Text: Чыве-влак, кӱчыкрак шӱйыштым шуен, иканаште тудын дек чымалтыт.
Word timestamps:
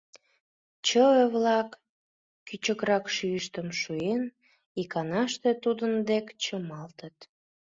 Чыве-влак, 0.87 1.69
кӱчыкрак 2.47 3.05
шӱйыштым 3.15 3.67
шуен, 3.79 4.23
иканаште 4.81 5.49
тудын 5.63 5.93
дек 6.09 6.25
чымалтыт. 6.43 7.17